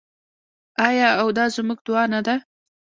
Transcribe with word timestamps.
آیا 0.87 1.09
او 1.21 1.27
دا 1.37 1.45
زموږ 1.55 1.79
دعا 1.87 2.03
نه 2.13 2.19
ده؟ 2.25 2.35